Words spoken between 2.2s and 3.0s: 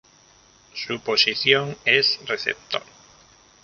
receptor.